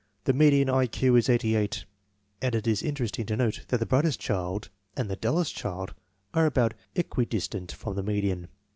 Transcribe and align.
The 0.23 0.33
median 0.33 0.67
I 0.67 0.87
Q 0.87 1.15
is 1.15 1.29
88, 1.29 1.85
and 2.41 2.55
it 2.55 2.65
is 2.65 2.81
interesting 2.81 3.27
to 3.27 3.37
note 3.37 3.65
that 3.67 3.77
the 3.79 3.85
brightest 3.85 4.19
child 4.19 4.71
and 4.97 5.11
the 5.11 5.15
dullest 5.15 5.53
child 5.55 5.93
are 6.33 6.47
about 6.47 6.73
equidistant 6.95 7.71
from 7.71 7.93
the 7.95 8.01
median. 8.01 8.47